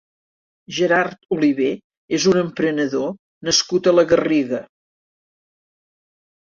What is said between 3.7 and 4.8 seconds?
a la Garriga.